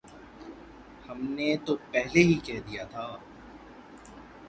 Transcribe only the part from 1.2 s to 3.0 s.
نے تو پہلے ہی کہہ دیا